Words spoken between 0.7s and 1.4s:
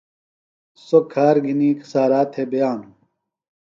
سوۡ کھار